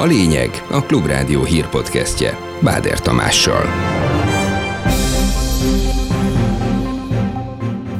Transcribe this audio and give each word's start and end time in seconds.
A 0.00 0.04
lényeg 0.04 0.50
a 0.70 0.82
Klubrádió 0.82 1.44
hírpodcastje 1.44 2.38
Báder 2.60 3.00
Tamással. 3.00 3.64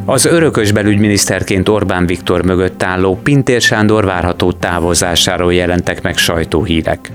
Az 0.04 0.24
örökös 0.24 0.72
belügyminiszterként 0.72 1.68
Orbán 1.68 2.06
Viktor 2.06 2.44
mögött 2.44 2.82
álló 2.82 3.18
Pintér 3.22 3.60
Sándor 3.60 4.04
várható 4.04 4.52
távozásáról 4.52 5.54
jelentek 5.54 6.02
meg 6.02 6.16
sajtóhírek. 6.16 7.10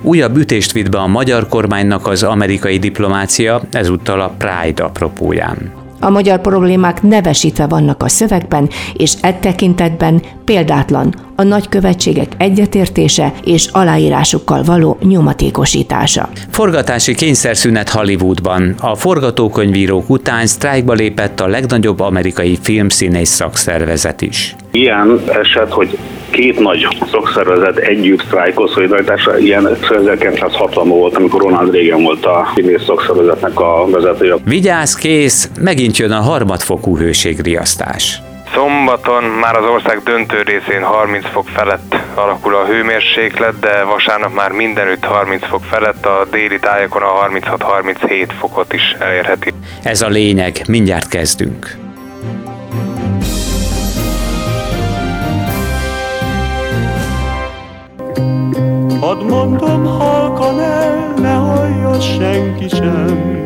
Újabb 0.00 0.36
ütést 0.36 0.72
vitt 0.72 0.90
be 0.90 0.98
a 0.98 1.06
magyar 1.06 1.48
kormánynak 1.48 2.06
az 2.06 2.22
amerikai 2.22 2.78
diplomácia, 2.78 3.60
ezúttal 3.70 4.20
a 4.20 4.34
Pride 4.38 4.82
apropóján. 4.82 5.79
A 6.00 6.10
magyar 6.10 6.40
problémák 6.40 7.02
nevesítve 7.02 7.66
vannak 7.66 8.02
a 8.02 8.08
szövegben, 8.08 8.68
és 8.92 9.14
e 9.20 9.32
tekintetben 9.32 10.22
példátlan 10.44 11.14
a 11.36 11.42
nagykövetségek 11.42 12.32
egyetértése 12.38 13.32
és 13.44 13.68
aláírásukkal 13.72 14.62
való 14.62 14.98
nyomatékosítása. 15.02 16.28
Forgatási 16.50 17.14
kényszerszünet 17.14 17.88
Hollywoodban. 17.88 18.74
A 18.80 18.94
forgatókönyvírók 18.94 20.10
után 20.10 20.46
sztrájkba 20.46 20.92
lépett 20.92 21.40
a 21.40 21.46
legnagyobb 21.46 22.00
amerikai 22.00 22.58
filmszínész 22.62 23.30
szakszervezet 23.30 24.22
is. 24.22 24.56
Ilyen 24.70 25.20
eset, 25.26 25.70
hogy 25.70 25.98
két 26.30 26.58
nagy 26.58 26.86
szakszervezet 27.10 27.76
együtt 27.76 28.22
sztrájkol 28.22 28.68
szolidaritásra, 28.68 29.38
ilyen 29.38 29.66
1960 29.66 30.88
volt, 30.88 31.16
amikor 31.16 31.40
Ronald 31.40 31.74
Reagan 31.74 32.02
volt 32.02 32.24
a 32.26 32.52
színész 32.54 32.84
szakszervezetnek 32.84 33.60
a 33.60 33.86
vezetője. 33.90 34.34
Vigyázz, 34.44 34.94
kész, 34.94 35.50
megint 35.60 35.96
jön 35.96 36.10
a 36.10 36.20
harmadfokú 36.20 36.96
hőségriasztás. 36.96 38.22
Szombaton 38.54 39.24
már 39.24 39.56
az 39.56 39.64
ország 39.64 40.02
döntő 40.04 40.42
részén 40.42 40.82
30 40.82 41.26
fok 41.32 41.48
felett 41.48 41.96
alakul 42.14 42.54
a 42.54 42.64
hőmérséklet, 42.64 43.58
de 43.58 43.82
vasárnap 43.84 44.34
már 44.34 44.52
mindenütt 44.52 45.04
30 45.04 45.46
fok 45.46 45.62
felett, 45.64 46.06
a 46.06 46.26
déli 46.30 46.58
tájakon 46.58 47.02
a 47.02 47.28
36-37 47.28 48.28
fokot 48.38 48.72
is 48.72 48.96
elérheti. 48.98 49.52
Ez 49.82 50.02
a 50.02 50.08
lényeg, 50.08 50.56
mindjárt 50.68 51.08
kezdünk. 51.08 51.89
Hadd 59.00 59.22
mondom 59.22 59.84
halkan 59.86 60.60
el, 60.60 61.14
ne 61.20 61.32
hallja 61.32 62.00
senki 62.00 62.68
sem. 62.68 63.38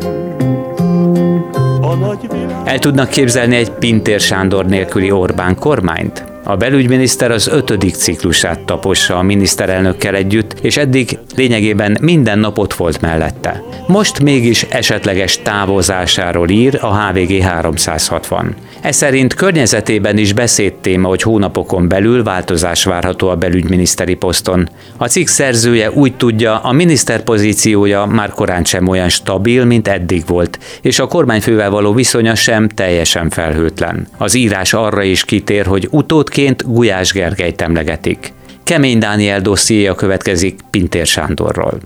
El 2.65 2.79
tudnak 2.79 3.09
képzelni 3.09 3.55
egy 3.55 3.69
Pintér 3.69 4.19
Sándor 4.19 4.65
nélküli 4.65 5.11
Orbán 5.11 5.55
kormányt? 5.55 6.34
A 6.47 6.55
belügyminiszter 6.55 7.31
az 7.31 7.47
ötödik 7.47 7.95
ciklusát 7.95 8.59
tapossa 8.59 9.17
a 9.17 9.21
miniszterelnökkel 9.21 10.15
együtt, 10.15 10.55
és 10.61 10.77
eddig 10.77 11.17
lényegében 11.35 11.97
minden 12.01 12.39
nap 12.39 12.57
ott 12.57 12.73
volt 12.73 13.01
mellette. 13.01 13.63
Most 13.87 14.19
mégis 14.19 14.63
esetleges 14.63 15.41
távozásáról 15.41 16.49
ír 16.49 16.77
a 16.81 17.07
HVG 17.07 17.41
360. 17.41 18.55
Ez 18.81 18.95
szerint 18.95 19.33
környezetében 19.33 20.17
is 20.17 20.33
beszédtéma, 20.33 21.07
hogy 21.07 21.21
hónapokon 21.21 21.87
belül 21.87 22.23
változás 22.23 22.83
várható 22.83 23.27
a 23.27 23.35
belügyminiszteri 23.35 24.15
poszton. 24.15 24.69
A 24.97 25.07
cikk 25.07 25.27
szerzője 25.27 25.91
úgy 25.91 26.15
tudja, 26.15 26.59
a 26.59 26.71
miniszter 26.71 27.23
pozíciója 27.23 28.05
már 28.05 28.29
korán 28.29 28.63
sem 28.63 28.87
olyan 28.87 29.09
stabil, 29.09 29.65
mint 29.65 29.87
eddig 29.87 30.23
volt, 30.27 30.59
és 30.81 30.99
a 30.99 31.07
kormányfővel 31.07 31.69
való 31.69 31.93
viszonya 31.93 32.35
sem 32.35 32.67
teljesen 32.67 33.29
felhőtlen. 33.29 34.07
Az 34.17 34.35
írás 34.35 34.73
arra 34.73 35.03
is 35.03 35.25
kitér, 35.25 35.65
hogy 35.65 35.87
utódként 36.35 36.73
Gulyás 36.73 37.11
Gergelyt 37.11 37.61
emlegetik. 37.61 38.33
Kemény 38.63 38.97
Dániel 38.99 39.41
dossziéja 39.41 39.95
következik 39.95 40.59
Pintér 40.69 41.05
Sándorról. 41.05 41.79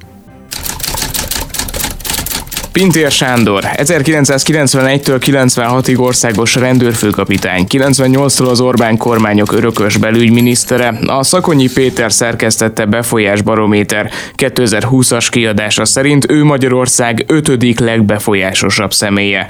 Pintér 2.71 3.11
Sándor, 3.11 3.64
1991-től 3.76 5.20
96-ig 5.26 5.99
országos 5.99 6.55
rendőrfőkapitány, 6.55 7.65
98-tól 7.70 8.49
az 8.49 8.61
Orbán 8.61 8.98
kormányok 8.98 9.52
örökös 9.52 9.98
belügyminisztere, 9.98 10.99
a 11.05 11.23
Szakonyi 11.23 11.70
Péter 11.73 12.11
szerkesztette 12.11 12.86
befolyásbarométer 12.86 14.11
2020-as 14.36 15.27
kiadása 15.30 15.86
szerint 15.86 16.31
ő 16.31 16.43
Magyarország 16.43 17.23
ötödik 17.27 17.80
legbefolyásosabb 17.80 18.93
személye. 18.93 19.48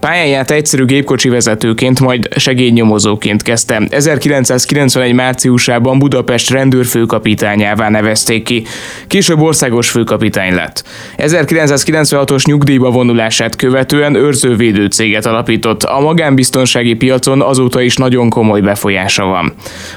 Pályáját 0.00 0.50
egyszerű 0.50 0.84
gépkocsi 0.84 1.28
vezetőként, 1.28 2.00
majd 2.00 2.28
segédnyomozóként 2.36 3.42
kezdte. 3.42 3.82
1991 3.90 5.12
márciusában 5.12 5.98
Budapest 5.98 6.50
rendőrfőkapitányává 6.50 7.88
nevezték 7.88 8.42
ki. 8.42 8.64
Később 9.06 9.40
országos 9.40 9.90
főkapitány 9.90 10.54
lett. 10.54 10.84
1996-os 11.16 12.44
nyugdíjba 12.44 12.90
vonulását 12.90 13.56
követően 13.56 14.14
őrzővédő 14.14 14.86
céget 14.86 15.26
alapított. 15.26 15.82
A 15.82 16.00
magánbiztonsági 16.00 16.94
piacon 16.94 17.40
azóta 17.42 17.80
is 17.80 17.96
nagyon 17.96 18.28
komoly 18.28 18.60
befolyása 18.60 19.24
van. 19.24 19.52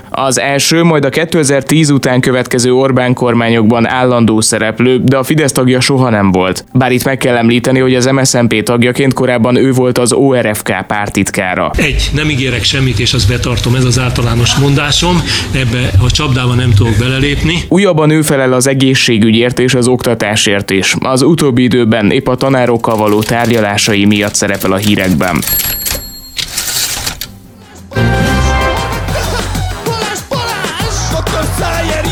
Az 0.10 0.40
első, 0.40 0.84
majd 0.84 1.06
a 1.06 1.10
2010 1.10 1.90
után 1.90 2.22
következő 2.22 2.74
Orbán 2.74 3.14
kormányokban 3.14 3.88
állandó 3.88 4.42
szereplő, 4.42 5.00
de 5.04 5.18
a 5.18 5.24
Fidesz 5.24 5.52
tagja 5.52 5.80
soha 5.80 6.10
nem 6.10 6.32
volt. 6.32 6.66
Bár 6.74 6.92
itt 6.92 7.04
meg 7.04 7.18
kell 7.18 7.36
említeni, 7.36 7.80
hogy 7.80 7.96
az 7.96 8.06
MSZNP 8.06 8.64
tagjaként 8.64 9.14
korábban 9.14 9.56
ő 9.56 9.72
volt 9.72 9.92
volt 9.94 10.12
az 10.12 10.18
ORFK 10.18 10.86
pártitkára. 10.88 11.72
Egy, 11.76 12.10
nem 12.14 12.30
ígérek 12.30 12.64
semmit, 12.64 13.00
és 13.00 13.14
azt 13.14 13.28
betartom, 13.28 13.76
ez 13.76 13.84
az 13.84 14.00
általános 14.00 14.56
mondásom, 14.56 15.24
ebbe 15.52 15.92
a 16.02 16.12
csapdába 16.12 16.54
nem 16.54 16.74
tudok 16.74 16.96
belelépni. 17.00 17.64
Újabban 17.68 18.10
ő 18.10 18.22
felel 18.22 18.54
az 18.54 18.68
egészségügyért 18.68 19.60
és 19.60 19.74
az 19.74 19.88
oktatásért 19.88 20.72
is. 20.72 20.96
Az 21.00 21.22
utóbbi 21.22 21.64
időben 21.64 22.12
épp 22.12 22.28
a 22.28 22.36
tanárokkal 22.36 22.96
való 22.96 23.24
tárgyalásai 23.24 24.06
miatt 24.06 24.36
szerepel 24.36 24.72
a 24.72 24.78
hírekben. 24.78 25.44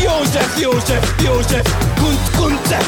József, 0.04 0.60
József, 0.60 1.12
József, 1.24 1.66
Kunce, 2.00 2.36
Kunce, 2.36 2.78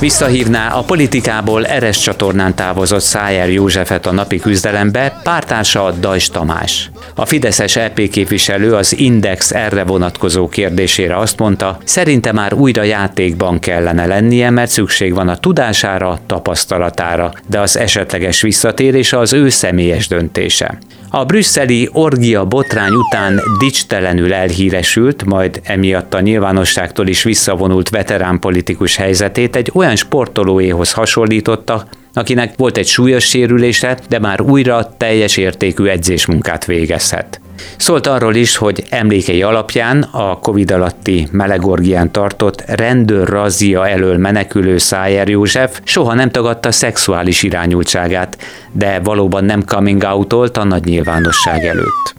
Visszahívná 0.00 0.68
a 0.68 0.82
politikából 0.82 1.66
Eres 1.66 1.98
csatornán 1.98 2.54
távozott 2.54 3.00
Szájer 3.00 3.50
Józsefet 3.50 4.06
a 4.06 4.12
napi 4.12 4.38
küzdelembe, 4.38 5.20
pártársa 5.22 5.90
Dajs 5.90 6.28
Tamás. 6.28 6.90
A 7.14 7.26
Fideszes 7.26 7.76
EP 7.76 8.08
képviselő 8.08 8.74
az 8.74 8.98
Index 8.98 9.50
erre 9.52 9.84
vonatkozó 9.84 10.48
kérdésére 10.48 11.16
azt 11.16 11.38
mondta, 11.38 11.78
szerinte 11.84 12.32
már 12.32 12.54
újra 12.54 12.82
játékban 12.82 13.58
kellene 13.58 14.06
lennie, 14.06 14.50
mert 14.50 14.70
szükség 14.70 15.14
van 15.14 15.28
a 15.28 15.36
tudására, 15.36 16.18
tapasztalatára, 16.26 17.32
de 17.48 17.60
az 17.60 17.78
esetleges 17.78 18.40
visszatérés 18.40 19.12
az 19.12 19.32
ő 19.32 19.48
személyes 19.48 20.08
döntése. 20.08 20.78
A 21.16 21.24
brüsszeli 21.24 21.88
orgia 21.92 22.44
botrány 22.44 22.92
után 22.92 23.40
dicstelenül 23.58 24.34
elhíresült, 24.34 25.24
majd 25.24 25.60
emiatt 25.64 26.14
a 26.14 26.20
nyilvánosságtól 26.20 27.06
is 27.06 27.22
visszavonult 27.22 27.88
veterán 27.88 28.38
politikus 28.38 28.96
helyzetét 28.96 29.56
egy 29.56 29.70
olyan 29.74 29.96
sportolóéhoz 29.96 30.92
hasonlította, 30.92 31.88
akinek 32.12 32.52
volt 32.56 32.76
egy 32.76 32.86
súlyos 32.86 33.24
sérülése, 33.24 33.98
de 34.08 34.18
már 34.18 34.40
újra 34.40 34.96
teljes 34.96 35.36
értékű 35.36 35.84
edzésmunkát 35.84 36.64
végezhet. 36.64 37.40
Szólt 37.76 38.06
arról 38.06 38.34
is, 38.34 38.56
hogy 38.56 38.84
emlékei 38.90 39.42
alapján 39.42 40.02
a 40.02 40.38
Covid 40.38 40.70
alatti 40.70 41.28
melegorgián 41.30 42.12
tartott 42.12 42.62
rendőrrazzia 42.66 43.88
elől 43.88 44.16
menekülő 44.16 44.78
Szájer 44.78 45.28
József 45.28 45.80
soha 45.84 46.14
nem 46.14 46.30
tagadta 46.30 46.72
szexuális 46.72 47.42
irányultságát, 47.42 48.38
de 48.72 49.00
valóban 49.00 49.44
nem 49.44 49.64
coming 49.64 50.02
out 50.02 50.56
a 50.56 50.64
nagy 50.64 50.84
nyilvánosság 50.84 51.64
előtt. 51.64 52.14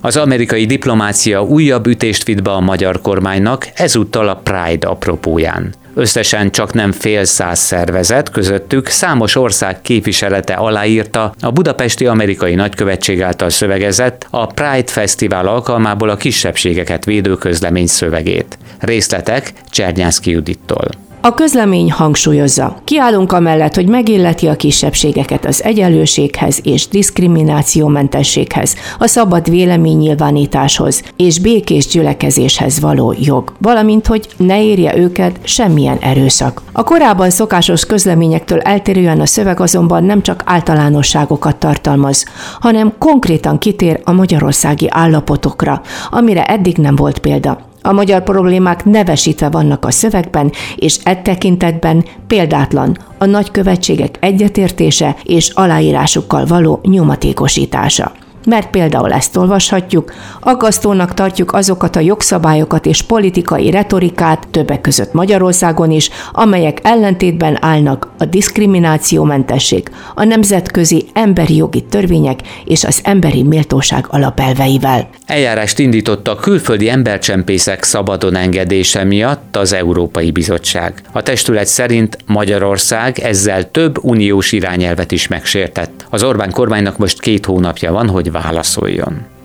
Az 0.00 0.16
amerikai 0.16 0.66
diplomácia 0.66 1.42
újabb 1.42 1.86
ütést 1.86 2.24
vitt 2.24 2.42
be 2.42 2.50
a 2.50 2.60
magyar 2.60 3.00
kormánynak, 3.00 3.68
ezúttal 3.74 4.28
a 4.28 4.34
Pride 4.34 4.86
apropóján. 4.86 5.74
Összesen 5.98 6.50
csak 6.50 6.72
nem 6.72 6.92
fél 6.92 7.24
száz 7.24 7.58
szervezet, 7.58 8.30
közöttük 8.30 8.86
számos 8.86 9.36
ország 9.36 9.80
képviselete 9.82 10.54
aláírta 10.54 11.34
a 11.40 11.50
budapesti 11.50 12.06
amerikai 12.06 12.54
nagykövetség 12.54 13.22
által 13.22 13.50
szövegezett 13.50 14.26
a 14.30 14.46
Pride 14.46 14.90
Fesztivál 14.90 15.46
alkalmából 15.46 16.08
a 16.08 16.16
kisebbségeket 16.16 17.04
védő 17.04 17.34
közlemény 17.34 17.86
szövegét. 17.86 18.58
Részletek 18.78 19.52
Csernyánszki 19.70 20.30
Judittól. 20.30 21.05
A 21.26 21.34
közlemény 21.34 21.92
hangsúlyozza, 21.92 22.76
kiállunk 22.84 23.32
amellett, 23.32 23.74
hogy 23.74 23.88
megilleti 23.88 24.46
a 24.46 24.56
kisebbségeket 24.56 25.44
az 25.44 25.62
egyenlőséghez 25.62 26.60
és 26.62 26.88
diszkriminációmentességhez, 26.88 28.74
a 28.98 29.06
szabad 29.06 29.50
véleménynyilvánításhoz 29.50 31.02
és 31.16 31.40
békés 31.40 31.86
gyülekezéshez 31.86 32.80
való 32.80 33.14
jog, 33.18 33.52
valamint, 33.58 34.06
hogy 34.06 34.28
ne 34.36 34.62
érje 34.62 34.96
őket 34.96 35.38
semmilyen 35.42 35.98
erőszak. 36.00 36.62
A 36.72 36.82
korábban 36.82 37.30
szokásos 37.30 37.86
közleményektől 37.86 38.60
eltérően 38.60 39.20
a 39.20 39.26
szöveg 39.26 39.60
azonban 39.60 40.04
nem 40.04 40.22
csak 40.22 40.42
általánosságokat 40.44 41.56
tartalmaz, 41.56 42.24
hanem 42.60 42.92
konkrétan 42.98 43.58
kitér 43.58 44.00
a 44.04 44.12
magyarországi 44.12 44.86
állapotokra, 44.90 45.80
amire 46.10 46.44
eddig 46.44 46.76
nem 46.76 46.96
volt 46.96 47.18
példa. 47.18 47.65
A 47.86 47.92
magyar 47.92 48.22
problémák 48.22 48.84
nevesítve 48.84 49.48
vannak 49.48 49.84
a 49.84 49.90
szövegben, 49.90 50.52
és 50.76 50.98
e 51.04 51.16
tekintetben 51.16 52.04
példátlan 52.26 52.96
a 53.18 53.24
nagykövetségek 53.24 54.16
egyetértése 54.20 55.16
és 55.24 55.48
aláírásukkal 55.48 56.46
való 56.46 56.80
nyomatékosítása 56.82 58.12
mert 58.46 58.70
például 58.70 59.12
ezt 59.12 59.36
olvashatjuk, 59.36 60.12
aggasztónak 60.40 61.14
tartjuk 61.14 61.52
azokat 61.52 61.96
a 61.96 62.00
jogszabályokat 62.00 62.86
és 62.86 63.02
politikai 63.02 63.70
retorikát, 63.70 64.48
többek 64.50 64.80
között 64.80 65.12
Magyarországon 65.12 65.90
is, 65.90 66.10
amelyek 66.32 66.78
ellentétben 66.82 67.64
állnak 67.64 68.08
a 68.18 68.24
diszkriminációmentesség, 68.24 69.90
a 70.14 70.24
nemzetközi 70.24 71.04
emberi 71.12 71.56
jogi 71.56 71.82
törvények 71.82 72.40
és 72.64 72.84
az 72.84 73.00
emberi 73.04 73.42
méltóság 73.42 74.06
alapelveivel. 74.08 75.08
Eljárást 75.26 75.78
indított 75.78 76.28
a 76.28 76.34
külföldi 76.34 76.88
embercsempészek 76.88 77.82
szabadon 77.82 78.36
engedése 78.36 79.04
miatt 79.04 79.56
az 79.56 79.72
Európai 79.72 80.30
Bizottság. 80.30 81.02
A 81.12 81.22
testület 81.22 81.66
szerint 81.66 82.18
Magyarország 82.26 83.18
ezzel 83.18 83.70
több 83.70 84.04
uniós 84.04 84.52
irányelvet 84.52 85.12
is 85.12 85.28
megsértett. 85.28 86.06
Az 86.10 86.22
Orbán 86.22 86.50
kormánynak 86.50 86.98
most 86.98 87.20
két 87.20 87.46
hónapja 87.46 87.92
van, 87.92 88.08
hogy 88.08 88.32
válaszoljon. 88.36 89.35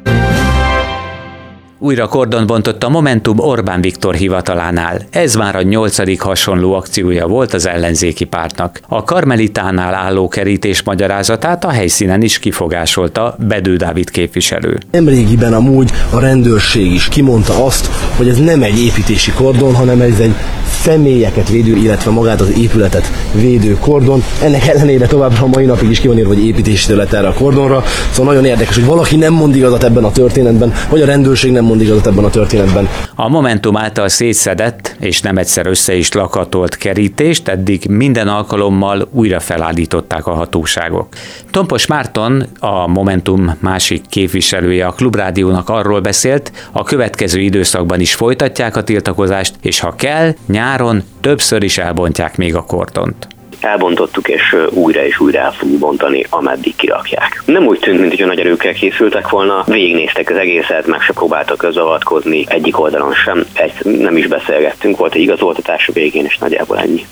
Újra 1.83 2.07
kordon 2.07 2.47
bontott 2.47 2.83
a 2.83 2.89
Momentum 2.89 3.39
Orbán 3.39 3.81
Viktor 3.81 4.15
hivatalánál. 4.15 5.01
Ez 5.09 5.35
már 5.35 5.55
a 5.55 5.61
nyolcadik 5.61 6.21
hasonló 6.21 6.73
akciója 6.73 7.27
volt 7.27 7.53
az 7.53 7.67
ellenzéki 7.67 8.23
pártnak. 8.23 8.79
A 8.87 9.03
Karmelitánál 9.03 9.93
álló 9.93 10.27
kerítés 10.27 10.83
magyarázatát 10.83 11.65
a 11.65 11.69
helyszínen 11.69 12.21
is 12.21 12.39
kifogásolta 12.39 13.35
Bedő 13.47 13.75
Dávid 13.75 14.09
képviselő. 14.09 14.77
Nemrégiben 14.91 15.53
amúgy 15.53 15.91
a 16.09 16.19
rendőrség 16.19 16.91
is 16.93 17.07
kimondta 17.07 17.65
azt, 17.65 17.89
hogy 18.17 18.27
ez 18.27 18.37
nem 18.37 18.63
egy 18.63 18.79
építési 18.79 19.31
kordon, 19.31 19.75
hanem 19.75 20.01
ez 20.01 20.19
egy 20.19 20.35
személyeket 20.83 21.49
védő, 21.49 21.75
illetve 21.75 22.11
magát 22.11 22.41
az 22.41 22.53
épületet 22.57 23.11
védő 23.33 23.77
kordon. 23.79 24.23
Ennek 24.41 24.67
ellenére 24.67 25.05
továbbra 25.05 25.43
a 25.43 25.47
mai 25.47 25.65
napig 25.65 25.89
is 25.89 25.99
ki 25.99 26.07
van 26.07 26.25
hogy 26.25 26.45
építési 26.45 26.85
terület 26.85 27.13
erre 27.13 27.27
a 27.27 27.33
kordonra. 27.33 27.83
Szóval 28.11 28.33
nagyon 28.33 28.49
érdekes, 28.49 28.75
hogy 28.75 28.85
valaki 28.85 29.15
nem 29.15 29.33
mond 29.33 29.55
igazat 29.55 29.83
ebben 29.83 30.03
a 30.03 30.11
történetben, 30.11 30.73
vagy 30.89 31.01
a 31.01 31.05
rendőrség 31.05 31.51
nem 31.51 31.65
mond 31.71 31.83
igazat 31.83 32.07
ebben 32.07 32.23
a 32.23 32.29
történetben. 32.29 32.89
A 33.15 33.29
Momentum 33.29 33.77
által 33.77 34.07
szétszedett 34.07 34.95
és 34.99 35.21
nem 35.21 35.37
egyszer 35.37 35.65
össze 35.65 35.95
is 35.95 36.11
lakatolt 36.11 36.77
kerítést 36.77 37.47
eddig 37.47 37.85
minden 37.89 38.27
alkalommal 38.27 39.07
újra 39.11 39.39
felállították 39.39 40.27
a 40.27 40.33
hatóságok. 40.33 41.07
Tompos 41.51 41.85
Márton, 41.85 42.43
a 42.59 42.87
Momentum 42.87 43.57
másik 43.59 44.01
képviselője 44.09 44.85
a 44.85 44.91
Klubrádiónak 44.91 45.69
arról 45.69 45.99
beszélt, 45.99 46.51
a 46.71 46.83
következő 46.83 47.39
időszakban 47.39 47.99
is 47.99 48.13
folytatják 48.13 48.75
a 48.75 48.83
tiltakozást, 48.83 49.55
és 49.61 49.79
ha 49.79 49.95
kell, 49.95 50.33
nyáron 50.47 51.03
többször 51.21 51.63
is 51.63 51.77
elbontják 51.77 52.37
még 52.37 52.55
a 52.55 52.63
kortont 52.63 53.27
elbontottuk, 53.63 54.27
és 54.27 54.55
újra 54.69 55.05
és 55.05 55.19
újra 55.19 55.39
el 55.39 55.51
fogjuk 55.51 55.79
bontani, 55.79 56.25
ameddig 56.29 56.75
kirakják. 56.75 57.41
Nem 57.45 57.65
úgy 57.65 57.79
tűnt, 57.79 57.99
mint 57.99 58.11
hogy 58.11 58.21
a 58.21 58.25
nagy 58.25 58.39
erőkkel 58.39 58.73
készültek 58.73 59.29
volna, 59.29 59.63
végignéztek 59.65 60.29
az 60.29 60.37
egészet, 60.37 60.87
meg 60.87 61.01
se 61.01 61.13
próbáltak 61.13 61.57
közavatkozni, 61.57 62.45
egyik 62.47 62.79
oldalon 62.79 63.13
sem, 63.13 63.45
egy, 63.53 63.99
nem 63.99 64.17
is 64.17 64.27
beszélgettünk, 64.27 64.97
volt 64.97 65.13
egy 65.13 65.21
igazoltatás 65.21 65.87
a 65.87 65.91
végén, 65.93 66.25
és 66.25 66.37
nagyjából 66.37 66.79
ennyi. 66.79 67.05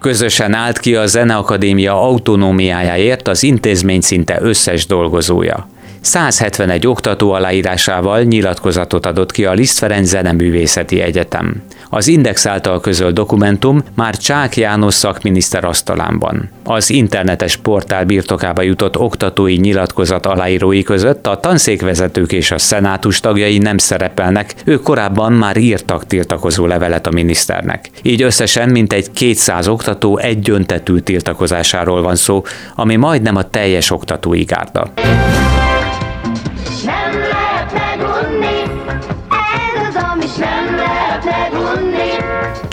Közösen 0.00 0.54
állt 0.54 0.78
ki 0.78 0.94
a 0.94 1.06
Zeneakadémia 1.06 2.02
autonómiájáért 2.02 3.28
az 3.28 3.42
intézmény 3.42 4.00
szinte 4.00 4.38
összes 4.40 4.86
dolgozója. 4.86 5.68
171 6.06 6.86
oktató 6.86 7.32
aláírásával 7.32 8.22
nyilatkozatot 8.22 9.06
adott 9.06 9.32
ki 9.32 9.44
a 9.44 9.52
Liszt 9.52 9.78
Ferenc 9.78 10.08
Zeneművészeti 10.08 11.00
Egyetem. 11.00 11.62
Az 11.90 12.08
Index 12.08 12.46
által 12.46 12.80
közölt 12.80 13.14
dokumentum 13.14 13.82
már 13.94 14.16
Csák 14.16 14.56
János 14.56 14.94
szakminiszter 14.94 15.64
asztalán 15.64 16.50
Az 16.64 16.90
internetes 16.90 17.56
portál 17.56 18.04
birtokába 18.04 18.62
jutott 18.62 18.98
oktatói 18.98 19.56
nyilatkozat 19.56 20.26
aláírói 20.26 20.82
között 20.82 21.26
a 21.26 21.40
tanszékvezetők 21.40 22.32
és 22.32 22.50
a 22.50 22.58
szenátus 22.58 23.20
tagjai 23.20 23.58
nem 23.58 23.78
szerepelnek, 23.78 24.54
ők 24.64 24.82
korábban 24.82 25.32
már 25.32 25.56
írtak 25.56 26.06
tiltakozó 26.06 26.66
levelet 26.66 27.06
a 27.06 27.10
miniszternek. 27.10 27.90
Így 28.02 28.22
összesen 28.22 28.68
mintegy 28.68 29.10
200 29.10 29.68
oktató 29.68 30.18
egyöntetű 30.18 30.98
tiltakozásáról 30.98 32.02
van 32.02 32.16
szó, 32.16 32.42
ami 32.74 32.96
majdnem 32.96 33.36
a 33.36 33.50
teljes 33.50 33.90
oktatói 33.90 34.42
gárda. 34.42 34.92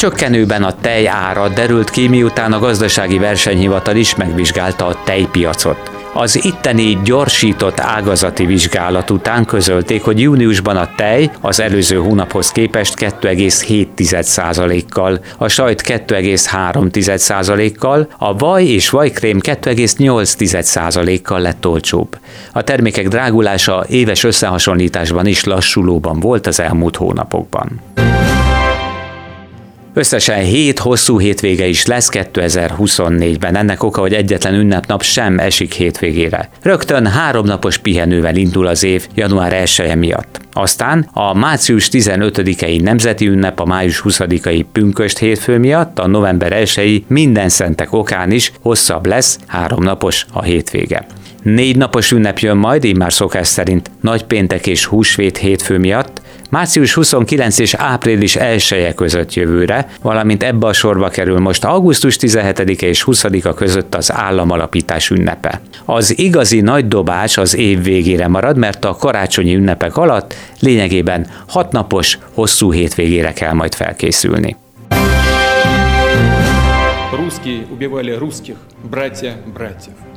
Csökkenőben 0.03 0.63
a 0.63 0.75
tej 0.75 1.07
ára 1.07 1.49
derült 1.49 1.89
ki, 1.89 2.07
miután 2.07 2.53
a 2.53 2.59
gazdasági 2.59 3.17
versenyhivatal 3.17 3.95
is 3.95 4.15
megvizsgálta 4.15 4.85
a 4.85 5.03
tejpiacot. 5.03 5.91
Az 6.13 6.45
itteni 6.45 6.97
gyorsított 7.03 7.79
ágazati 7.79 8.45
vizsgálat 8.45 9.09
után 9.09 9.45
közölték, 9.45 10.03
hogy 10.03 10.19
júniusban 10.19 10.77
a 10.77 10.89
tej 10.95 11.29
az 11.41 11.59
előző 11.59 11.97
hónaphoz 11.97 12.51
képest 12.51 12.93
2,7%-kal, 12.99 15.19
a 15.37 15.47
sajt 15.47 15.81
2,3%-kal, 15.81 18.07
a 18.17 18.37
vaj 18.37 18.65
és 18.65 18.89
vajkrém 18.89 19.39
2,8%-kal 19.41 21.39
lett 21.39 21.67
olcsóbb. 21.67 22.17
A 22.51 22.61
termékek 22.61 23.07
drágulása 23.07 23.85
éves 23.89 24.23
összehasonlításban 24.23 25.25
is 25.25 25.43
lassulóban 25.43 26.19
volt 26.19 26.47
az 26.47 26.59
elmúlt 26.59 26.95
hónapokban. 26.95 27.81
Összesen 29.95 30.43
7 30.43 30.79
hosszú 30.79 31.19
hétvége 31.19 31.67
is 31.67 31.85
lesz 31.85 32.09
2024-ben. 32.11 33.55
Ennek 33.55 33.83
oka, 33.83 34.01
hogy 34.01 34.13
egyetlen 34.13 34.53
ünnepnap 34.53 35.03
sem 35.03 35.39
esik 35.39 35.73
hétvégére. 35.73 36.49
Rögtön 36.61 37.07
három 37.07 37.45
napos 37.45 37.77
pihenővel 37.77 38.35
indul 38.35 38.67
az 38.67 38.83
év 38.83 39.07
január 39.15 39.53
1 39.53 39.95
miatt. 39.95 40.41
Aztán 40.53 41.09
a 41.13 41.33
március 41.33 41.89
15-i 41.91 42.81
nemzeti 42.81 43.27
ünnep, 43.27 43.59
a 43.59 43.65
május 43.65 44.01
20-ai 44.05 44.63
pünköst 44.71 45.17
hétfő 45.17 45.57
miatt, 45.57 45.99
a 45.99 46.07
november 46.07 46.51
1 46.51 47.03
minden 47.07 47.49
szentek 47.49 47.93
okán 47.93 48.31
is 48.31 48.51
hosszabb 48.61 49.05
lesz, 49.05 49.39
három 49.47 49.83
napos 49.83 50.25
a 50.31 50.43
hétvége. 50.43 51.05
Négy 51.43 51.77
napos 51.77 52.11
ünnep 52.11 52.39
jön 52.39 52.57
majd, 52.57 52.83
így 52.83 52.97
már 52.97 53.13
szokás 53.13 53.47
szerint 53.47 53.91
nagypéntek 54.01 54.67
és 54.67 54.85
húsvét 54.85 55.37
hétfő 55.37 55.77
miatt, 55.77 56.21
március 56.52 56.94
29 56.94 57.58
és 57.58 57.74
április 57.74 58.36
1 58.36 58.94
között 58.94 59.34
jövőre, 59.34 59.88
valamint 60.02 60.42
ebbe 60.42 60.66
a 60.66 60.72
sorba 60.72 61.08
kerül 61.08 61.38
most 61.38 61.64
augusztus 61.64 62.16
17-e 62.20 62.86
és 62.86 63.04
20-a 63.06 63.54
között 63.54 63.94
az 63.94 64.12
államalapítás 64.12 65.10
ünnepe. 65.10 65.60
Az 65.84 66.18
igazi 66.18 66.60
nagy 66.60 66.88
dobás 66.88 67.36
az 67.36 67.56
év 67.56 67.82
végére 67.82 68.28
marad, 68.28 68.56
mert 68.56 68.84
a 68.84 68.96
karácsonyi 68.96 69.54
ünnepek 69.54 69.96
alatt 69.96 70.34
lényegében 70.60 71.26
hat 71.48 71.72
napos, 71.72 72.18
hosszú 72.34 72.72
hétvégére 72.72 73.32
kell 73.32 73.52
majd 73.52 73.74
felkészülni. 73.74 74.56
Русские 77.12 77.66
убивали 77.70 78.12
русских, 78.12 78.56
братья 78.90 79.36
братьев. 79.54 80.11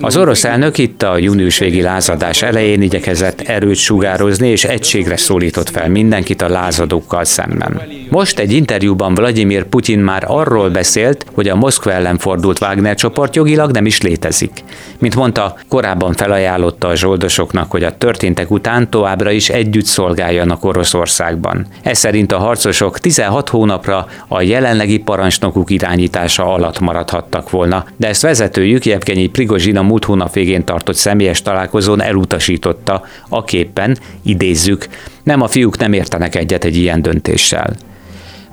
Az 0.00 0.16
orosz 0.16 0.44
elnök 0.44 0.78
itt 0.78 1.02
a 1.02 1.18
június 1.18 1.58
végi 1.58 1.82
lázadás 1.82 2.42
elején 2.42 2.82
igyekezett 2.82 3.40
erőt 3.40 3.76
sugározni, 3.76 4.48
és 4.48 4.64
egységre 4.64 5.16
szólított 5.16 5.68
fel 5.68 5.88
mindenkit 5.88 6.42
a 6.42 6.48
lázadókkal 6.48 7.24
szemben. 7.24 7.82
Most 8.08 8.38
egy 8.38 8.52
interjúban 8.52 9.14
Vladimir 9.14 9.64
Putyin 9.64 9.98
már 9.98 10.24
arról 10.26 10.70
beszélt, 10.70 11.26
hogy 11.34 11.48
a 11.48 11.54
Moszkva 11.54 11.92
ellen 11.92 12.18
fordult 12.18 12.60
Wagner 12.60 12.94
csoport 12.94 13.36
jogilag 13.36 13.70
nem 13.70 13.86
is 13.86 14.00
létezik. 14.00 14.50
Mint 14.98 15.14
mondta, 15.14 15.56
korábban 15.68 16.12
felajánlotta 16.12 16.88
a 16.88 16.96
zsoldosoknak, 16.96 17.70
hogy 17.70 17.84
a 17.84 17.96
történtek 17.96 18.50
után 18.50 18.90
továbbra 18.90 19.30
is 19.30 19.48
együtt 19.48 19.84
szolgáljanak 19.86 20.64
Oroszországban. 20.64 21.66
Ez 21.82 21.98
szerint 21.98 22.32
a 22.32 22.38
harcosok 22.38 22.98
16 22.98 23.48
hónapra 23.48 24.06
a 24.28 24.42
jelenlegi 24.42 24.98
parancsnokuk 24.98 25.70
irányítása 25.70 26.52
alatt 26.52 26.80
maradhattak 26.80 27.50
volna, 27.50 27.84
de 27.96 28.08
ezt 28.08 28.22
vezetőjük 28.22 28.84
Jevgenyi 28.84 29.26
Prigozsin 29.44 29.76
a 29.76 29.82
múlt 29.82 30.04
hónap 30.04 30.32
végén 30.32 30.64
tartott 30.64 30.94
személyes 30.94 31.42
találkozón 31.42 32.02
elutasította, 32.02 33.04
a 33.28 33.44
képen, 33.44 33.98
idézzük, 34.22 34.86
nem 35.22 35.40
a 35.40 35.48
fiúk 35.48 35.78
nem 35.78 35.92
értenek 35.92 36.34
egyet 36.34 36.64
egy 36.64 36.76
ilyen 36.76 37.02
döntéssel. 37.02 37.76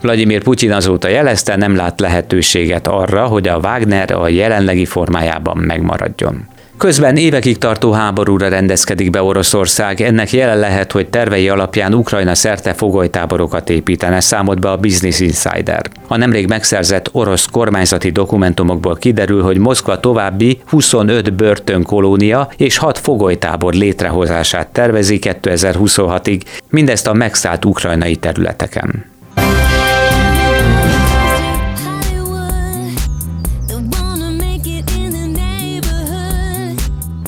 Vladimir 0.02 0.44
Putyin 0.44 0.72
azóta 0.72 1.08
jelezte, 1.08 1.56
nem 1.56 1.76
lát 1.76 2.00
lehetőséget 2.00 2.88
arra, 2.88 3.26
hogy 3.26 3.48
a 3.48 3.58
Wagner 3.58 4.12
a 4.12 4.28
jelenlegi 4.28 4.86
formájában 4.86 5.58
megmaradjon. 5.58 6.48
Közben 6.82 7.16
évekig 7.16 7.58
tartó 7.58 7.92
háborúra 7.92 8.48
rendezkedik 8.48 9.10
be 9.10 9.22
Oroszország, 9.22 10.02
ennek 10.02 10.32
jelen 10.32 10.60
lehet, 10.60 10.92
hogy 10.92 11.10
tervei 11.10 11.50
alapján 11.50 11.94
Ukrajna 11.94 12.36
szerte 12.36 12.74
fogolytáborokat 12.74 13.70
építene, 13.70 14.20
számolt 14.20 14.60
be 14.60 14.72
a 14.72 14.78
Business 14.78 15.20
Insider. 15.20 15.82
A 16.08 16.18
nemrég 16.18 16.48
megszerzett 16.48 17.10
orosz 17.12 17.46
kormányzati 17.46 18.10
dokumentumokból 18.10 18.96
kiderül, 18.96 19.44
hogy 19.44 19.58
Moszkva 19.58 20.00
további 20.00 20.62
25 20.66 21.34
börtönkolónia 21.34 22.50
és 22.58 22.78
6 22.78 22.98
fogolytábor 22.98 23.74
létrehozását 23.74 24.68
tervezi 24.68 25.20
2026-ig, 25.22 26.42
mindezt 26.70 27.08
a 27.08 27.14
megszállt 27.14 27.66
ukrajnai 27.66 28.16
területeken. 28.16 29.11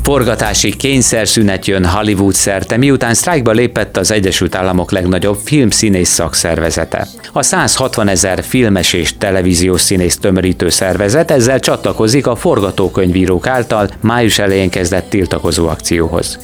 Forgatási 0.04 0.76
kényszerszünet 0.76 1.66
jön 1.66 1.86
Hollywood 1.86 2.34
szerte, 2.34 2.78
miután 2.78 3.14
sztrájkba 3.14 3.52
lépett 3.52 3.98
az 3.98 4.12
Egyesült 4.12 4.56
Államok 4.56 4.92
legnagyobb 4.92 5.38
filmszínész 5.44 6.10
szakszervezete. 6.10 7.08
A 7.34 7.44
160 7.44 8.08
ezer 8.08 8.44
filmes 8.44 8.94
és 8.94 9.18
televíziós 9.18 9.82
színész 9.82 10.18
tömörítő 10.18 10.70
szervezet 10.70 11.32
ezzel 11.32 11.60
csatlakozik 11.60 12.28
a 12.28 12.36
forgatókönyvírók 12.36 13.48
által 13.48 13.90
május 14.02 14.40
elején 14.40 14.70
kezdett 14.70 15.10
tiltakozó 15.10 15.68
akcióhoz. 15.68 16.40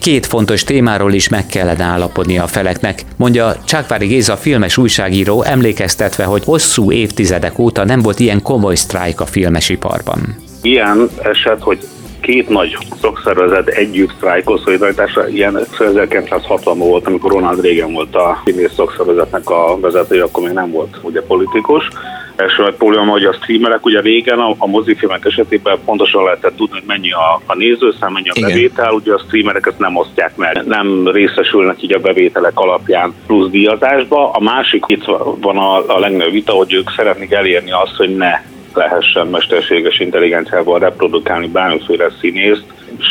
Két 0.00 0.26
fontos 0.26 0.64
témáról 0.64 1.12
is 1.12 1.28
meg 1.28 1.46
kellene 1.46 1.84
állapodni 1.84 2.38
a 2.38 2.46
feleknek, 2.46 3.02
mondja 3.16 3.56
Csákvári 3.64 4.06
Géza 4.06 4.36
filmes 4.36 4.76
újságíró, 4.76 5.42
emlékeztetve, 5.42 6.24
hogy 6.24 6.44
hosszú 6.44 6.92
évtizedek 6.92 7.58
óta 7.58 7.84
nem 7.84 8.00
volt 8.00 8.20
ilyen 8.20 8.42
komoly 8.42 8.74
sztrájk 8.74 9.20
a 9.20 9.26
filmesiparban. 9.26 10.36
Ilyen 10.62 11.10
eset, 11.22 11.60
hogy 11.60 11.78
két 12.26 12.48
nagy 12.48 12.76
szakszervezet 13.00 13.68
együtt 13.68 14.12
sztrájkol 14.16 14.58
szolidaritásra, 14.58 15.28
ilyen 15.28 15.58
1960 15.78 16.78
volt, 16.78 17.06
amikor 17.06 17.30
Ronald 17.30 17.60
Reagan 17.60 17.92
volt 17.92 18.14
a 18.14 18.42
színész 18.44 18.72
szakszervezetnek 18.72 19.50
a 19.50 19.78
vezetője, 19.80 20.22
akkor 20.22 20.42
még 20.42 20.52
nem 20.52 20.70
volt 20.70 20.96
ugye 21.02 21.22
politikus. 21.22 21.88
Első 22.36 22.62
nagy 22.62 22.74
probléma, 22.74 23.10
hogy 23.10 23.24
a 23.24 23.32
streamerek 23.32 23.84
ugye 23.84 24.00
régen 24.00 24.38
a, 24.38 24.54
a 24.58 24.66
mozifilmek 24.66 25.24
esetében 25.24 25.78
pontosan 25.84 26.24
lehetett 26.24 26.56
tudni, 26.56 26.78
hogy 26.78 26.86
mennyi 26.86 27.12
a, 27.12 27.40
a 27.46 27.54
nézőszám, 27.54 28.12
mennyi 28.12 28.28
a 28.28 28.40
bevétel, 28.40 28.92
ugye 28.92 29.12
a 29.12 29.22
streamerek 29.26 29.66
ezt 29.66 29.78
nem 29.78 29.96
osztják 29.96 30.36
meg, 30.36 30.62
nem 30.64 31.08
részesülnek 31.08 31.82
így 31.82 31.92
a 31.92 31.98
bevételek 31.98 32.58
alapján 32.58 33.14
plusz 33.26 33.50
díjazásba. 33.50 34.30
A 34.30 34.40
másik 34.40 34.84
itt 34.86 35.04
van 35.40 35.56
a, 35.56 35.94
a 35.94 35.98
legnagyobb 35.98 36.32
vita, 36.32 36.52
hogy 36.52 36.72
ők 36.72 36.90
szeretnék 36.96 37.32
elérni 37.32 37.72
azt, 37.72 37.96
hogy 37.96 38.16
ne 38.16 38.54
lehessen 38.76 39.26
mesterséges 39.26 40.00
intelligenciával 40.00 40.78
reprodukálni 40.78 41.48
bármiféle 41.48 42.10
színészt, 42.20 42.64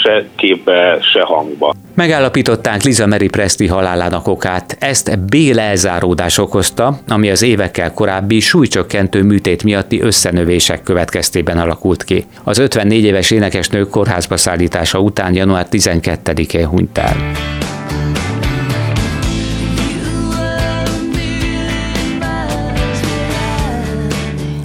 se 0.04 0.26
képbe, 0.36 0.98
se 1.02 1.22
hangba. 1.22 1.74
Megállapították 1.96 2.84
Liza 2.84 3.08
Mary 3.08 3.28
Presti 3.28 3.68
halálának 3.68 4.28
okát. 4.28 4.78
Ezt 4.80 5.20
B-lezáródás 5.20 6.38
okozta, 6.38 7.00
ami 7.08 7.30
az 7.30 7.42
évekkel 7.42 7.94
korábbi 7.94 8.40
súlycsökkentő 8.40 9.24
műtét 9.24 9.64
miatti 9.64 10.02
összenövések 10.02 10.84
következtében 10.84 11.58
alakult 11.58 12.04
ki. 12.04 12.24
Az 12.44 12.58
54 12.58 13.04
éves 13.04 13.32
énekesnő 13.32 13.84
kórházba 13.84 14.38
szállítása 14.38 15.00
után 15.00 15.34
január 15.34 15.66
12-én 15.72 16.68
hunyt 16.68 16.98
el. 16.98 17.16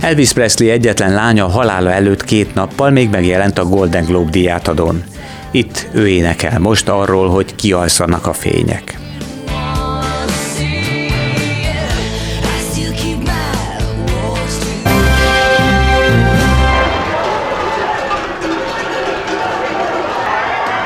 Elvis 0.01 0.33
Presley 0.33 0.71
egyetlen 0.71 1.15
lánya 1.15 1.47
halála 1.47 1.93
előtt 1.93 2.25
két 2.25 2.55
nappal 2.55 2.91
még 2.91 3.11
megjelent 3.11 3.59
a 3.59 3.65
Golden 3.65 4.05
Globe 4.05 4.31
díjátadón. 4.31 5.05
Itt 5.51 5.89
ő 5.93 6.09
énekel 6.09 6.59
most 6.59 6.89
arról, 6.89 7.29
hogy 7.29 7.55
kialszanak 7.55 8.27
a 8.27 8.33
fények. 8.33 8.99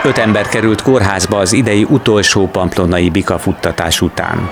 Öt 0.05 0.19
ember 0.19 0.49
került 0.49 0.83
kórházba 0.83 1.39
az 1.39 1.53
idei 1.53 1.87
utolsó 1.89 2.47
pamplonai 2.47 3.11
bikafuttatás 3.11 4.01
után. 4.01 4.49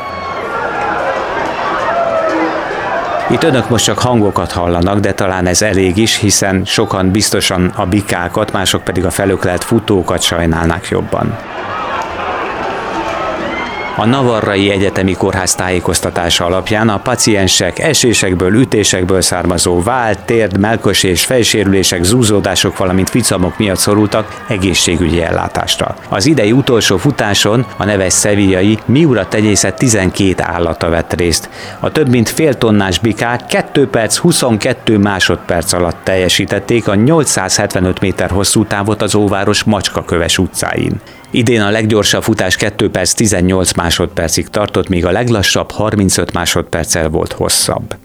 Itt 3.32 3.42
önök 3.42 3.68
most 3.68 3.84
csak 3.84 3.98
hangokat 3.98 4.52
hallanak, 4.52 4.98
de 4.98 5.12
talán 5.12 5.46
ez 5.46 5.62
elég 5.62 5.96
is, 5.96 6.18
hiszen 6.18 6.64
sokan 6.64 7.10
biztosan 7.10 7.72
a 7.76 7.86
bikákat, 7.86 8.52
mások 8.52 8.84
pedig 8.84 9.04
a 9.04 9.10
felöklelt 9.10 9.64
futókat 9.64 10.22
sajnálnák 10.22 10.88
jobban. 10.88 11.38
A 13.96 14.06
Navarrai 14.06 14.70
Egyetemi 14.70 15.12
Kórház 15.12 15.54
tájékoztatása 15.54 16.44
alapján 16.44 16.88
a 16.88 16.98
paciensek 16.98 17.78
esésekből, 17.78 18.54
ütésekből 18.54 19.20
származó 19.20 19.82
vált, 19.82 20.18
térd, 20.24 20.58
melkos 20.58 21.02
és 21.02 21.24
fejsérülések, 21.24 22.02
zúzódások, 22.02 22.76
valamint 22.76 23.10
ficamok 23.10 23.58
miatt 23.58 23.78
szorultak 23.78 24.44
egészségügyi 24.48 25.22
ellátásra. 25.22 25.96
Az 26.08 26.26
idei 26.26 26.52
utolsó 26.52 26.96
futáson 26.96 27.66
a 27.76 27.84
neves 27.84 28.12
szevijai 28.12 28.78
Miura 28.84 29.28
tenyészet 29.28 29.76
12 29.76 30.34
állata 30.42 30.88
vett 30.88 31.12
részt. 31.12 31.48
A 31.80 31.90
több 31.90 32.08
mint 32.08 32.28
fél 32.28 32.54
tonnás 32.54 32.98
bikák 32.98 33.46
2 33.46 33.88
perc 33.88 34.16
22 34.16 34.98
másodperc 34.98 35.72
alatt 35.72 35.98
teljesítették 36.02 36.88
a 36.88 36.94
875 36.94 38.00
méter 38.00 38.30
hosszú 38.30 38.64
távot 38.64 39.02
az 39.02 39.14
óváros 39.14 39.62
Macskaköves 39.62 40.38
utcáin. 40.38 41.00
Idén 41.34 41.60
a 41.60 41.70
leggyorsabb 41.70 42.22
futás 42.22 42.56
2 42.56 42.90
perc 42.90 43.12
18 43.12 43.72
másodpercig 43.72 44.48
tartott, 44.48 44.88
míg 44.88 45.06
a 45.06 45.10
leglassabb 45.10 45.70
35 45.70 46.32
másodperccel 46.32 47.08
volt 47.08 47.32
hosszabb. 47.32 47.96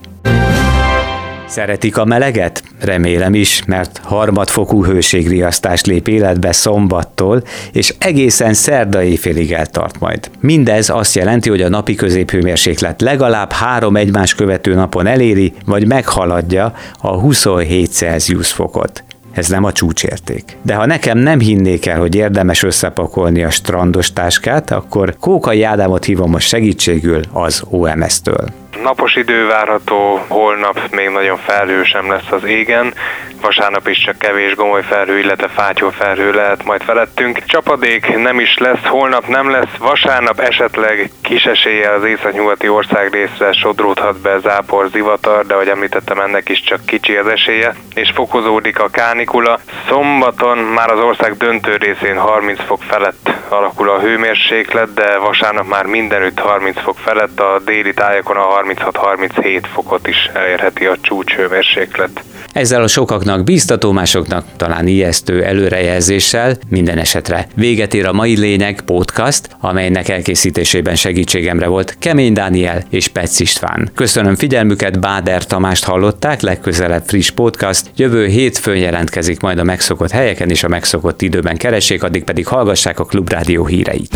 Szeretik 1.47 1.97
a 1.97 2.05
meleget? 2.05 2.63
Remélem 2.79 3.33
is, 3.33 3.63
mert 3.65 4.01
harmadfokú 4.03 4.85
hőségriasztás 4.85 5.85
lép 5.85 6.07
életbe 6.07 6.51
szombattól, 6.51 7.43
és 7.71 7.93
egészen 7.99 8.53
szerda 8.53 9.03
éjfélig 9.03 9.51
eltart 9.51 9.99
majd. 9.99 10.29
Mindez 10.39 10.89
azt 10.89 11.15
jelenti, 11.15 11.49
hogy 11.49 11.61
a 11.61 11.69
napi 11.69 11.95
középhőmérséklet 11.95 13.01
legalább 13.01 13.51
három 13.51 13.95
egymás 13.95 14.35
követő 14.35 14.73
napon 14.73 15.07
eléri, 15.07 15.53
vagy 15.65 15.87
meghaladja 15.87 16.73
a 17.01 17.19
27 17.19 17.91
Celsius 17.91 18.51
fokot 18.51 19.03
ez 19.37 19.47
nem 19.47 19.63
a 19.63 19.71
csúcsérték. 19.71 20.57
De 20.61 20.75
ha 20.75 20.85
nekem 20.85 21.17
nem 21.17 21.39
hinnék 21.39 21.85
el, 21.85 21.99
hogy 21.99 22.15
érdemes 22.15 22.63
összepakolni 22.63 23.43
a 23.43 23.49
strandos 23.49 24.13
táskát, 24.13 24.71
akkor 24.71 25.15
Kókai 25.19 25.63
Ádámot 25.63 26.05
hívom 26.05 26.29
most 26.29 26.47
segítségül 26.47 27.21
az 27.33 27.63
OMS-től. 27.69 28.66
Napos 28.81 29.15
idő 29.15 29.47
várható, 29.47 30.25
holnap 30.27 30.79
még 30.91 31.09
nagyon 31.09 31.37
felhő 31.37 31.83
sem 31.83 32.09
lesz 32.11 32.31
az 32.31 32.43
égen, 32.43 32.93
vasárnap 33.41 33.87
is 33.87 34.03
csak 34.03 34.17
kevés 34.17 34.55
gomoly 34.55 34.83
felhő, 34.83 35.19
illetve 35.19 35.47
fátyó 35.47 35.89
felhő 35.89 36.31
lehet 36.31 36.63
majd 36.63 36.81
felettünk. 36.81 37.45
Csapadék 37.45 38.17
nem 38.17 38.39
is 38.39 38.57
lesz, 38.57 38.85
holnap 38.85 39.27
nem 39.27 39.49
lesz, 39.49 39.77
vasárnap 39.79 40.39
esetleg 40.39 41.11
kis 41.21 41.45
esélye 41.45 41.93
az 41.93 42.03
északnyugati 42.03 42.69
ország 42.69 43.13
részre 43.13 43.51
sodródhat 43.53 44.21
be 44.21 44.39
zápor, 44.39 44.87
zivatar, 44.91 45.45
de 45.45 45.53
ahogy 45.53 45.67
említettem, 45.67 46.19
ennek 46.19 46.49
is 46.49 46.61
csak 46.61 46.85
kicsi 46.85 47.15
az 47.15 47.27
esélye, 47.27 47.75
és 47.93 48.11
fokozódik 48.13 48.79
a 48.79 48.89
kánikula. 48.89 49.59
Szombaton 49.87 50.57
már 50.57 50.91
az 50.91 50.99
ország 50.99 51.37
döntő 51.37 51.75
részén 51.75 52.17
30 52.17 52.59
fok 52.65 52.81
felett 52.81 53.29
alakul 53.49 53.89
a 53.89 53.99
hőmérséklet, 53.99 54.93
de 54.93 55.17
vasárnap 55.17 55.67
már 55.67 55.85
mindenütt 55.85 56.39
30 56.39 56.81
fok 56.81 56.97
felett, 56.97 57.39
a 57.39 57.59
déli 57.65 57.93
tájakon 57.93 58.37
a 58.37 58.49
36-37 58.75 59.61
fokot 59.73 60.07
is 60.07 60.29
elérheti 60.33 60.85
a 60.85 60.97
csúcshőmérséklet. 61.01 62.23
Ezzel 62.51 62.83
a 62.83 62.87
sokaknak 62.87 63.43
bíztató, 63.43 63.91
másoknak 63.91 64.45
talán 64.57 64.87
ijesztő 64.87 65.43
előrejelzéssel 65.43 66.57
minden 66.69 66.97
esetre 66.97 67.47
véget 67.55 67.93
ér 67.93 68.05
a 68.05 68.13
mai 68.13 68.37
lényeg 68.37 68.81
podcast, 68.81 69.49
amelynek 69.59 70.09
elkészítésében 70.09 70.95
segítségemre 70.95 71.67
volt 71.67 71.95
Kemény 71.99 72.33
Dániel 72.33 72.83
és 72.89 73.07
Petsz 73.07 73.39
István. 73.39 73.89
Köszönöm 73.95 74.35
figyelmüket, 74.35 74.99
Báder 74.99 75.45
Tamást 75.45 75.83
hallották, 75.83 76.41
legközelebb 76.41 77.03
friss 77.05 77.29
podcast. 77.29 77.91
Jövő 77.95 78.25
hétfőn 78.25 78.77
jelentkezik 78.77 79.39
majd 79.39 79.59
a 79.59 79.63
megszokott 79.63 80.11
helyeken 80.11 80.49
és 80.49 80.63
a 80.63 80.67
megszokott 80.67 81.21
időben 81.21 81.57
keressék, 81.57 82.03
addig 82.03 82.23
pedig 82.23 82.47
hallgassák 82.47 82.99
a 82.99 83.05
Klubrádió 83.05 83.65
híreit. 83.65 84.15